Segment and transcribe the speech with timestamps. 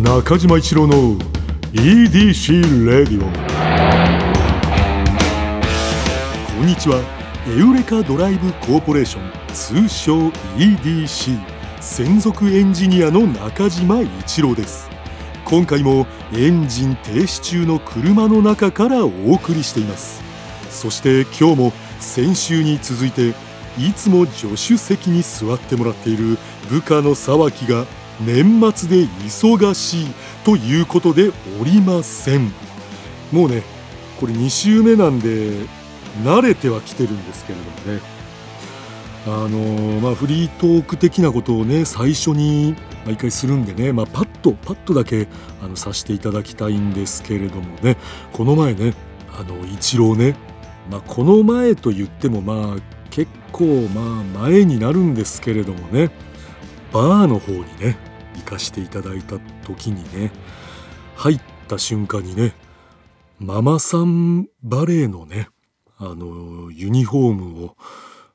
[0.00, 1.16] 中島一郎の
[1.72, 3.22] EDC レディオ
[6.54, 7.00] こんにちは。
[7.48, 10.28] エウレカドライブコーポレーション通称
[10.58, 11.38] EDC
[11.80, 14.90] 専属エンジニアの中島一郎です。
[15.46, 20.22] 今回もエンジン停止中の車の中からお送りしています。
[20.68, 23.30] そして今日も先週に続いて
[23.78, 26.36] いつも助手席に座ってもらっている
[26.68, 27.86] 部下の沢木が
[28.20, 30.06] 年末で忙しい
[30.44, 31.30] ということで
[31.60, 32.52] おりません。
[33.32, 33.62] もうね
[34.18, 35.52] これ2週目なんで
[36.24, 38.16] 慣れてはきてるんですけれどもね。
[39.26, 45.28] あの、まあフリートーク的なことをね最初に毎回するんでね、まあ、パッとパッとだけ
[45.62, 47.96] あのさせていただきたいんですけれどもね。
[48.32, 48.94] この前ね
[49.38, 50.36] あの一郎ね、
[50.90, 52.76] まあ、この前と言ってもまあ
[53.10, 56.10] 結構まあ前になるんですけれどもね。
[56.92, 57.96] バーの方にね
[58.36, 60.30] 行かしていただいた時にね
[61.16, 62.54] 入った瞬間にね
[63.38, 65.48] ママさんバレーのね
[65.98, 67.76] あのユニフォームを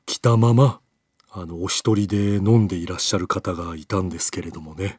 [0.06, 0.80] 着たまま
[1.30, 4.98] あのお一人で飲んでいらっしゃる方がいたんですけれどもね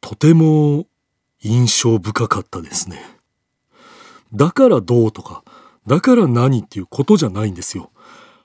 [0.00, 0.86] とても
[1.42, 3.02] 印象深かったですね。
[4.32, 5.42] だからどうとか
[5.86, 7.90] だから何っていうことじゃないんですよ。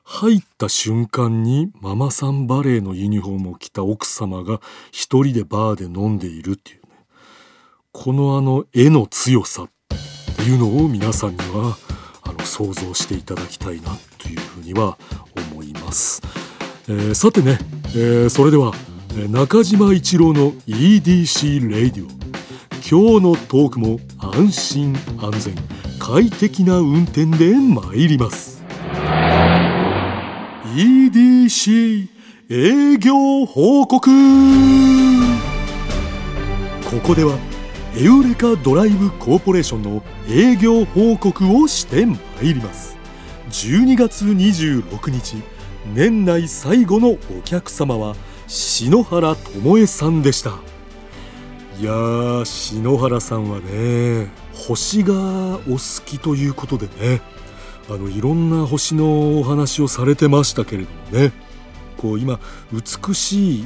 [0.07, 7.05] 入った瞬間にママさんバレーのユニフォームを着た奥様が一人でバーで飲んでいるっていうね。
[7.91, 9.69] このあの絵の強さっ
[10.37, 11.75] ていうのを皆さんには
[12.21, 13.89] あの想像していただきたいな
[14.19, 14.97] というふうには
[15.51, 16.21] 思います、
[16.87, 17.57] えー、さてね、
[17.95, 18.73] えー、それでは
[19.29, 22.15] 中島一郎の EDC Radio
[22.87, 25.55] 今日のトークも安心安全。
[25.97, 28.54] 快適な運転で参ります。
[30.75, 32.09] EDC
[32.49, 34.11] 営業報告。
[36.83, 37.37] ここでは
[37.95, 42.97] エウレカドライブコーポレーションの営業報告をしてまいります。
[43.51, 45.37] 12月26日
[45.93, 48.13] 年内最後のお客様は
[48.47, 50.59] 篠原智恵さんでした。
[51.79, 57.21] いやー篠原さんはね星がお好きということでね
[57.89, 61.31] あのいろんな星のお話をされてましたけれどもね
[61.97, 62.39] こう今
[62.71, 63.65] 美しい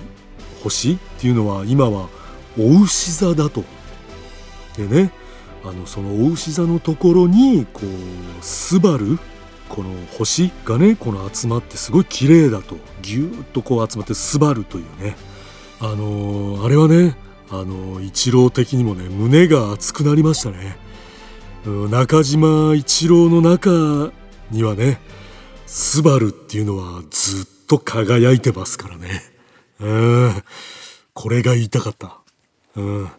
[0.64, 2.10] 星っていうのは今は
[2.58, 3.64] お牛座だと。
[4.78, 5.12] でね
[5.64, 7.86] あのそのお牛座のところにこう
[8.42, 9.20] スバル
[9.68, 15.16] この星がねこの集まってすごい綺麗だとぎゅーっとこう集まってスバルというね
[15.80, 17.16] あのー、あれはね
[17.50, 20.78] あのー、一郎的にもね胸が熱くなりましたね。
[21.66, 24.12] 中島一郎の中
[24.50, 25.00] にはね
[25.66, 29.22] スバルっていうのはずっと輝いてますからね。
[29.80, 30.44] うん。
[31.14, 32.18] これが言いたかった。
[32.76, 33.12] うん。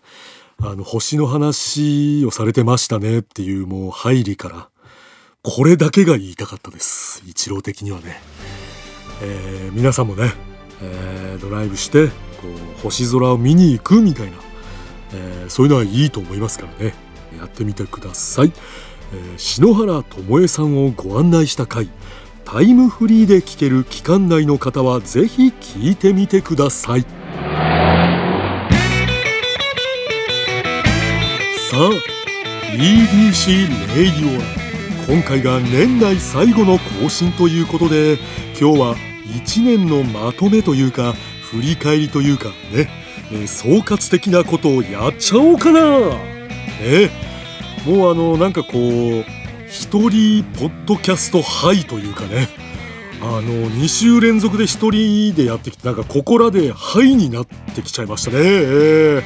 [0.62, 4.69] あの星の話をされてましたねっていうもう入りから
[5.43, 7.23] これだけが言いたかったです。
[7.27, 8.21] 一郎的にはね、
[9.23, 10.33] えー、皆さんもね、
[10.83, 12.12] えー、ドライブしてこ
[12.79, 14.37] う星空を見に行くみたいな、
[15.15, 17.09] えー、そういうのはいいと思いますからね。
[17.39, 18.53] やってみてください、
[19.13, 21.89] えー、篠原智恵さんをご案内した回
[22.45, 27.03] タイムフリーで聴ける期間内の方はぜひ聞いてみてください。
[31.71, 31.91] さあ
[32.73, 34.45] EDC レイディオは
[35.07, 38.19] 今回が年内最後の更新ということで
[38.61, 41.15] 今日は1年のまとめというか
[41.53, 42.89] 振り返りというかね、
[43.31, 46.40] えー、総括的なことをやっちゃおうかな。
[46.81, 47.11] ね
[47.87, 49.25] もうあのなんかこう
[49.69, 52.49] 一人ポッドキャストハイというかね。
[53.23, 59.23] あの2週連続で一人でやってきてなんかここらでハイになってきちゃいましたね、えー、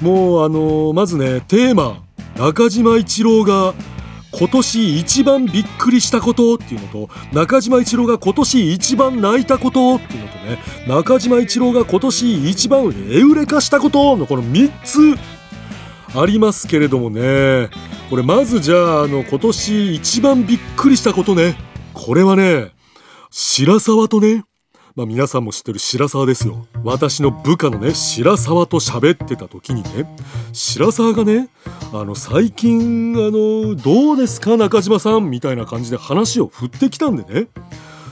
[0.00, 2.02] もうあのまずねテーマ
[2.38, 3.74] 中島一郎が
[4.32, 15.33] 今年一番びっくりしたことっていうのと中島一郎が今年一番泣いたことっていうのとね中島一郎が今年一番エウレカしたことのこの3つ
[16.14, 17.70] ありますけれどもね。
[18.08, 21.56] これまずじゃああの今年一番びっくりしたことね。
[21.92, 22.72] これはね
[23.30, 24.44] 白沢とね
[24.94, 26.66] まあ皆さんも知ってる白沢ですよ。
[26.84, 30.06] 私の部下のね白沢と喋ってた時にね
[30.52, 31.48] 白沢がね
[31.92, 35.30] あの最近あのどうですか中島さん？
[35.30, 37.48] みたいな感じで話を振ってきたんでね。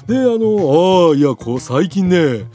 [0.09, 2.47] であのああいやこう最近ね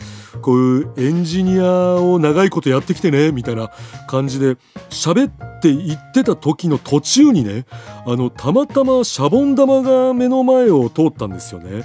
[0.41, 3.71] こういうエンジニアを長いことやってきてねみたいな
[4.07, 4.55] 感じで
[4.89, 7.65] 喋って言ってた時の途中にね
[8.05, 11.83] あのたまたまシャボン玉が目の前を通ったんですよね。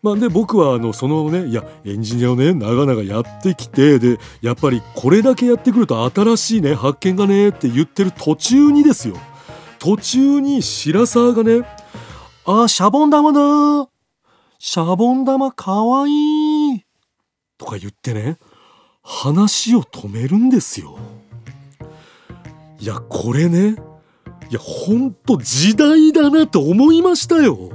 [0.00, 9.16] まあ、で僕はあのそのねいやエンジニアをね長々やってきてでやっぱりこれだけやってくると新しいね発見がねって言ってる途中にですよ。
[9.78, 11.62] 途中に白沢がね
[12.46, 13.88] 「あシャボン玉だ
[14.58, 16.10] シャボン玉かわい
[16.44, 16.46] い」
[17.58, 18.38] とか言ってね
[19.02, 20.98] 話を止めるんですよ。
[22.80, 23.76] いやこれね
[24.50, 27.70] いやほんと時代だなと思いましたよ。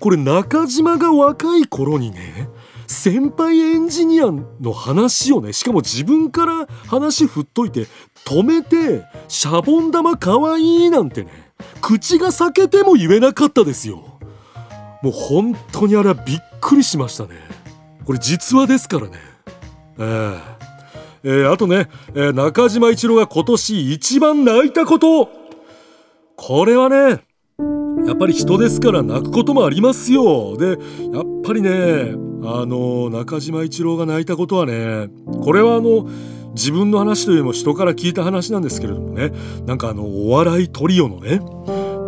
[0.00, 2.48] これ中島が若い頃にね
[2.86, 4.30] 先輩エンジニア
[4.60, 7.86] の話をねしかも自分から話振っといて
[8.24, 14.18] 止めてシャボン玉かわいいなんてね口が裂けても言えなかったですよ
[15.02, 17.30] もう本当にあれはびっくりしましたね
[18.08, 19.18] これ実話ですからね。
[19.98, 20.40] えー、
[21.24, 25.28] えー、あとね、えー、中島一郎が今年一番泣いたこと。
[26.34, 27.22] これはね
[28.06, 30.56] やっぱり人ですから泣くこともありますよ。
[30.56, 30.78] でやっ
[31.44, 32.14] ぱりね
[32.44, 35.10] あの中島一郎が泣いたことはね
[35.42, 36.08] これはあの
[36.54, 39.32] 自分の話というよりも人から聞いた話なんですけれどもね。
[39.66, 41.42] なんかあのお笑いトリオのね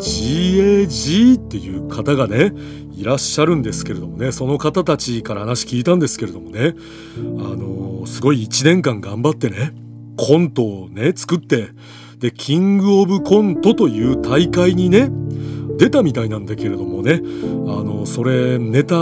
[0.01, 2.53] GAG っていう方がね
[2.97, 6.75] いらっしゃるんですけれどもねその方たちから話聞いたんですけれどもね
[7.19, 7.23] あ
[7.57, 9.73] のすごい1年間頑張ってね
[10.17, 11.69] コントをね作って
[12.19, 15.09] でキングオブコントという大会にね
[15.79, 18.97] 出たみたいなんだけれどもねあのそれネタ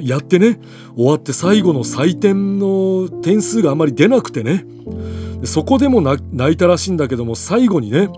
[0.00, 0.58] やってね
[0.96, 4.64] 終わって最後の採点の点数があまり出なくてね
[5.44, 8.08] そこでも泣いたらしいんだけども最後にね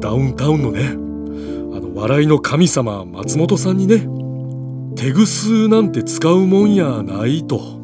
[0.00, 1.09] ダウンタウンのね
[2.00, 3.98] 笑いの神様松本さんにね
[4.96, 7.78] 手ぐすなんて使うもんやないと。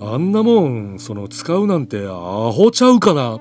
[0.00, 2.12] あんなもんその使うなんてア
[2.50, 3.40] ホちゃうかなっ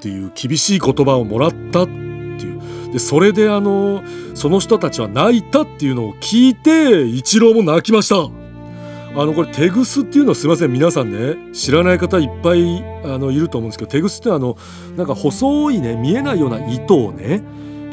[0.00, 2.56] ていう厳しい言葉をもらったってい
[2.88, 2.92] う。
[2.92, 4.04] でそれであの
[4.34, 8.16] その人たちは泣いたっていうのを聞いて一郎も泣きました。
[8.16, 14.56] あのこれテグスっていうのはすいません皆さんね知らない方いっぱいあのいると思うんですけどテグスってあの
[14.96, 17.42] なんか細いね見えないような糸をね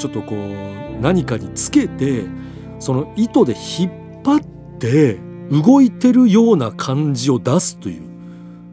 [0.01, 2.23] ちょっとこう何かにつけて
[2.79, 3.91] その糸で引っ
[4.23, 5.19] 張って
[5.51, 8.01] 動いてるような感じを出すという。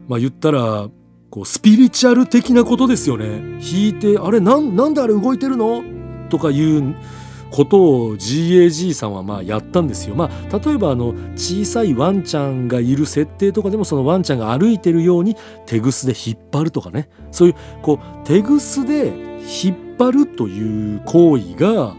[0.07, 0.89] まあ言ったら
[1.29, 3.59] こうスピリチュアル的なことですよね。
[3.61, 5.83] 引いてあれなんなんであれ動いてるの？
[6.29, 6.95] とかいう
[7.51, 10.15] ことを GAG さんはまあやったんですよ。
[10.15, 15.35] まあ、例えばあの小さいワンちゃんがいる設定とかでもそのワンちゃんが歩いてるように
[15.67, 17.09] 手ぐすで引っ張るとかね。
[17.31, 21.95] そういうこう手ぐすで引っ張るという行為が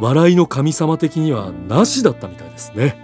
[0.00, 2.96] 笑いの神様的にはなしだったみたいですね。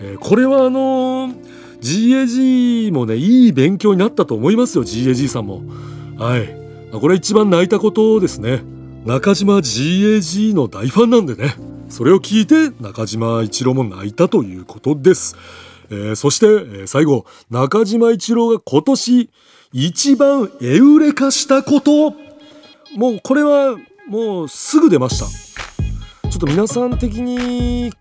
[0.00, 1.34] えー、これはあのー、
[1.80, 5.62] GAG もねいい勉強になったと思いますよ GAG さんも。
[6.18, 6.56] はい。
[6.98, 8.62] これ一番泣いたことですね。
[9.06, 11.54] 中島 GAG の大ファンなんでね
[11.88, 15.36] それを聞いて中島一郎も泣いたということです、
[15.90, 19.30] えー、そして、えー、最後中島一郎が今年
[19.72, 22.14] 一番エウレカしたこと
[22.94, 23.76] もうこれは
[24.08, 25.26] もうすぐ出ました。
[26.30, 27.92] ちょっと皆さん的に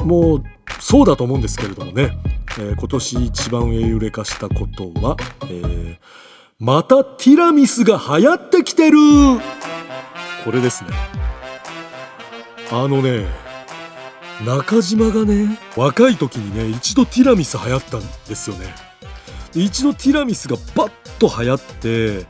[0.00, 0.44] もう
[0.80, 2.16] そうだと思うんですけれどもね、
[2.58, 5.96] えー、今年一番エウレカしたことは、えー、
[6.58, 8.98] またティラミスが流行ってきてる。
[10.44, 10.90] これですね。
[12.70, 13.26] あのね
[14.44, 18.74] 中島がね若い時にね一度ティラミス流行ったんですよね。
[19.54, 22.26] 一度ティラミスがバッと流行って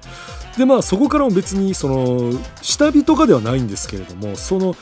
[0.56, 2.32] でまあそこからも別にその
[2.62, 4.74] 下火とかではないんですけれどもその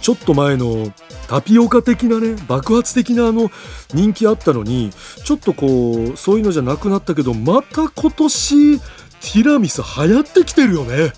[0.00, 0.92] ちょっと前の
[1.28, 3.50] タピオカ的なね爆発的なあの
[3.92, 4.90] 人気あったのに
[5.24, 11.12] ちょっとこうそういうのじゃなくなったけどまた今年ティラミス流行ってきてるよね。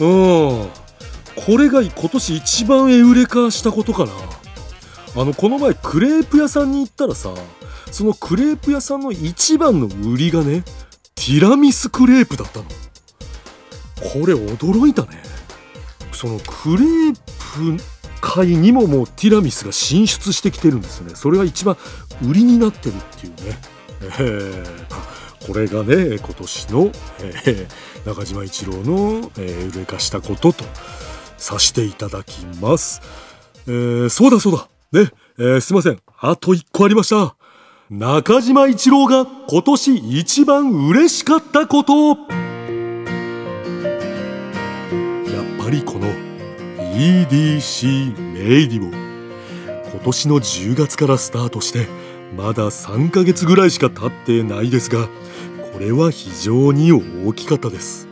[0.00, 0.68] うん。
[1.36, 4.12] これが今年一番エウレカしたことかな。
[5.16, 7.34] あのこの前クレープ屋さんに行ったらさ
[7.90, 10.62] そのクレープ屋さんの一番の売りがね
[11.14, 12.66] ティラミスクレープだったの。
[14.00, 15.22] これ驚いたね。
[16.12, 17.82] そのクレープ
[18.20, 21.14] 界にももうティラミスが進出してきてるんですよね。
[21.14, 21.76] それが一番
[22.22, 23.58] 売りになってるっていうね、
[24.02, 26.90] えーこれがね今年の、
[27.22, 30.64] えー、中島一郎の、えー、売れ化したことと
[31.38, 33.00] さしていただきます、
[33.66, 34.68] えー、そうだそうだ。
[34.92, 35.98] ね、えー、すいません。
[36.18, 37.36] あと1個ありました。
[37.90, 42.47] 中島一郎が今年一番嬉しかったこと。
[45.68, 46.06] やっぱりこの
[46.96, 48.90] EDC レイディオ
[49.90, 51.88] 今年の10月からスタートして
[52.34, 55.08] まだ3ヶ月ぐらいしか経ってないですが
[55.74, 58.08] これは非常に大きかったです。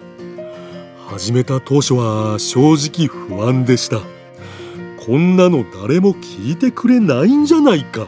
[1.07, 4.03] 始めた当初は正直不安でした。
[5.07, 8.07] こんなの誰も聞いてくれないんじゃないか。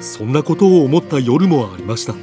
[0.00, 2.14] そんなことを思った夜もありました。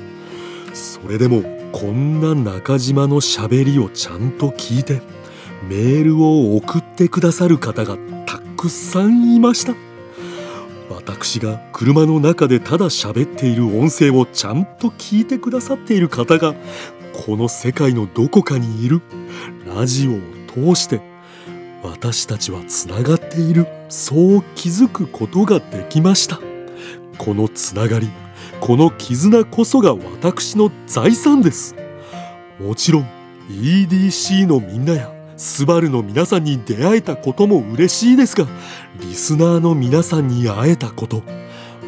[0.74, 5.04] それでもこんな中島のしゃべりをちゃんと聞いて
[5.70, 9.76] メールを送ってくださる方がたくさんいました。
[10.90, 16.54] 私が車の中でただ喋っている音声をちゃんと聞いてくださっている方が
[17.26, 19.02] この世界のどこかにいる。
[19.66, 21.02] ラジオを通して
[21.82, 23.68] 私たちはつながっている。
[23.90, 26.40] そう気づくことができました。
[27.18, 28.10] このつながり
[28.60, 31.76] この絆こそが私の財産です。
[32.60, 33.08] もちろん
[33.50, 38.48] EDC のみんなやスバルの皆さんに出会えたことも嬉しいですが
[39.00, 41.24] リスナーの皆さんに会えたこと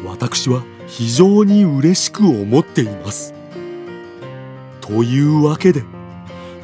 [0.04, 3.34] 私は非常に嬉しく思っています。
[4.80, 5.82] というわけで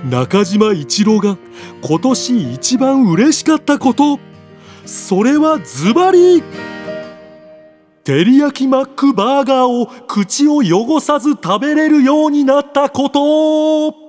[0.09, 1.37] 中島一郎が
[1.83, 4.19] 今年一番嬉しかったこと
[4.87, 6.43] それはズバリ
[8.05, 14.02] 照り焼きマックバーガーを口を汚さず食べれるようになったこと。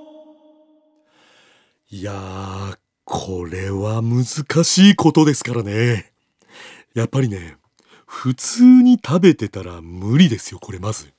[1.93, 6.11] いやー、これは難しいことですからね。
[6.95, 7.57] やっぱりね、
[8.07, 11.13] 普通に食べてたら無理ですよ、これまず。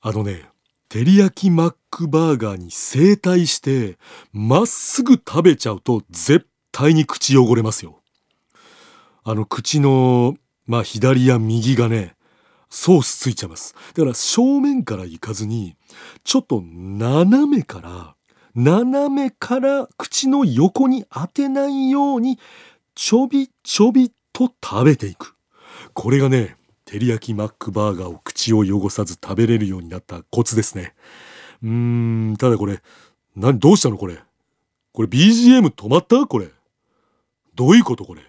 [0.00, 0.48] あのね、
[0.88, 3.96] 照り焼きマックバーガーに正対して、
[4.32, 8.00] まっすぐ食べちゃうと絶対に口汚れますよ。
[9.22, 10.34] あの口の
[10.66, 12.16] まあ左や右がね、
[12.68, 13.76] ソースついちゃいます。
[13.94, 15.76] だから正面から行かずに、
[16.24, 18.16] ちょっと斜めから、
[18.54, 22.38] 斜めから口の横に当てないように、
[22.94, 25.34] ちょびちょびと食べていく。
[25.92, 30.94] これがね、照り焼きマックバーガーを口を汚さず食べれるようになったコツですね。
[31.62, 32.82] うーん、ただこれ、
[33.34, 33.96] 何、どうしたの？
[33.96, 34.18] これ。
[34.92, 36.26] これ BGM 止まった？
[36.26, 36.48] これ。
[37.54, 38.22] どういうことこれ？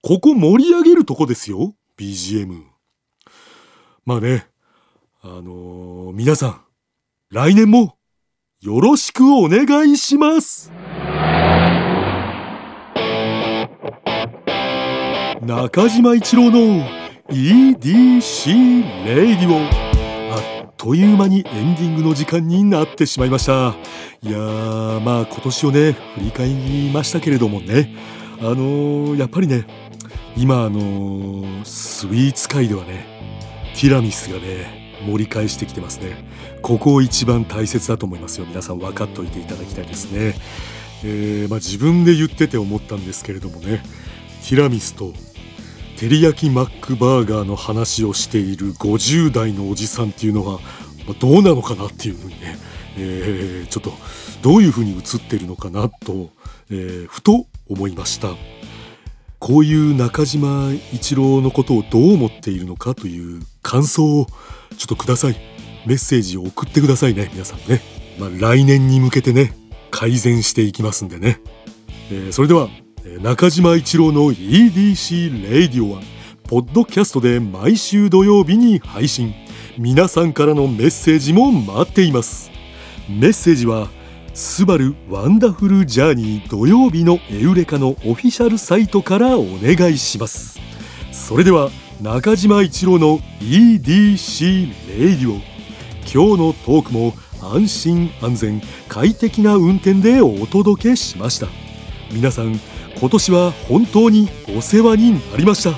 [0.00, 2.62] ここ盛り上げるとこですよ BGM
[4.06, 4.46] まあね
[5.20, 6.60] あのー、皆さん
[7.30, 7.97] 来年も
[8.60, 10.72] よろしくお願いします。
[15.40, 16.84] 中島一郎の
[17.28, 19.58] EDC レイディオ
[20.34, 23.76] あっという間にエンディングの時間になってしまいました。
[24.22, 27.94] いやーまあ今年をね振り返りましたけれどもね。
[28.40, 29.68] あのー、やっぱりね
[30.36, 33.06] 今あのスイーツ界ではね
[33.76, 36.24] ティラミスがね盛り返してきてますね。
[36.62, 38.46] ここを一番大切だと思いますよ。
[38.46, 40.34] 皆さん分かっておいていただきたいですね、
[41.04, 43.82] えー、まあ、自分で言ってて思ったんですけれどもね。
[44.48, 45.12] ティラミスと
[45.96, 50.60] 照り焼きマックバーガーの話をしている50代のおじさんっていうのは
[51.18, 52.56] どうなのかなっていうふうにね、
[52.96, 53.92] えー、ちょっと
[54.40, 56.30] どういうふうに映ってるのかなと、
[56.70, 58.28] えー、ふと思いました。
[59.38, 64.26] こういう中島一郎のことをどう思っているのかという感想を
[64.76, 65.36] ちょっとください。
[65.86, 67.80] メッセージを送ってくださいね皆さんね、
[68.18, 69.54] まあ、来年に向けてね
[69.90, 71.40] 改善していきますんでね、
[72.10, 72.68] えー、それでは
[73.22, 76.02] 中島一郎の EDC レイディオは
[76.44, 79.34] ポッドキャストで毎週土曜日に配信。
[79.76, 82.50] 皆さんからのメッセージも待っています。
[83.08, 83.88] メッセージは
[84.40, 90.60] スバル Wonderful Journey 土曜日のエウレカのオフィシャルサイトからお願いします。
[91.10, 95.34] それでは中島一郎の EDC Radio
[96.02, 101.48] 今日のトークも安心安全快適な運転でお届けしました。
[102.12, 102.60] 皆さん
[103.00, 105.76] 今年は本当にお世話になりました。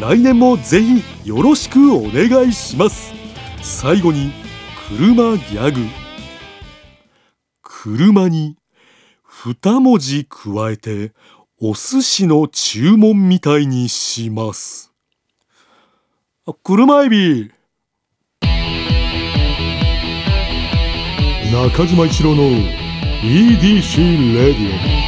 [0.00, 3.12] 来年もぜひよろしくお願いします。
[3.62, 4.32] 最後に
[4.88, 6.01] 車ギャグ。
[7.84, 8.56] 車に
[9.24, 11.12] 二文字加えて
[11.60, 14.92] お寿司の注文みたいにします。
[16.62, 17.50] 車エビ
[21.50, 25.01] 中島一郎の EDC レディオ